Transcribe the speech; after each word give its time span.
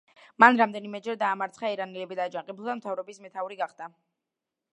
მან 0.43 0.55
რამდენიმეჯერ 0.61 1.19
დაამარცხა 1.23 1.71
ირანელები 1.75 2.19
და 2.21 2.27
აჯანყებულთა 2.31 2.79
მთავრობის 2.81 3.23
მეთაური 3.27 3.61
გახდა. 3.65 3.93